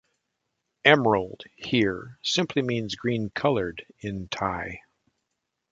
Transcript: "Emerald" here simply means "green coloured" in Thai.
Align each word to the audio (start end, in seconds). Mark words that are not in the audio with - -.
"Emerald" 0.83 1.43
here 1.55 2.17
simply 2.23 2.63
means 2.63 2.95
"green 2.95 3.29
coloured" 3.29 3.85
in 3.99 4.27
Thai. 4.29 4.81